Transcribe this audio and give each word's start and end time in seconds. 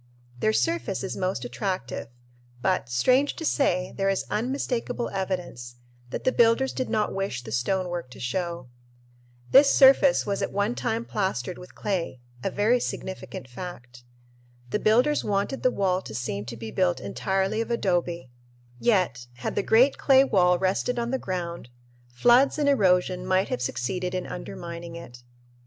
Their 0.39 0.51
surface 0.51 1.03
is 1.03 1.15
most 1.15 1.45
attractive, 1.45 2.07
but, 2.59 2.89
strange 2.89 3.35
to 3.35 3.45
say, 3.45 3.93
there 3.95 4.09
is 4.09 4.25
unmistakable 4.31 5.09
evidence 5.11 5.75
that 6.09 6.23
the 6.23 6.31
builders 6.31 6.73
did 6.73 6.89
not 6.89 7.13
wish 7.13 7.43
the 7.43 7.51
stonework 7.51 8.09
to 8.09 8.19
show. 8.19 8.67
This 9.51 9.71
surface 9.71 10.25
was 10.25 10.41
at 10.41 10.51
one 10.51 10.73
time 10.73 11.05
plastered 11.05 11.59
with 11.59 11.75
clay, 11.75 12.19
a 12.43 12.49
very 12.49 12.79
significant 12.79 13.47
fact. 13.47 14.03
The 14.71 14.79
builders 14.79 15.23
wanted 15.23 15.61
the 15.61 15.69
wall 15.69 16.01
to 16.01 16.15
seem 16.15 16.45
to 16.45 16.57
be 16.57 16.71
built 16.71 16.99
entirely 16.99 17.61
of 17.61 17.69
adobe, 17.69 18.31
yet, 18.79 19.27
had 19.35 19.53
the 19.53 19.61
great 19.61 19.99
clay 19.99 20.23
wall 20.23 20.57
rested 20.57 20.97
on 20.97 21.11
the 21.11 21.19
ground, 21.19 21.69
floods 22.07 22.57
and 22.57 22.67
erosion 22.67 23.23
might 23.23 23.49
have 23.49 23.61
succeeded 23.61 24.15
in 24.15 24.25
undermining 24.25 24.95
it. 24.95 25.21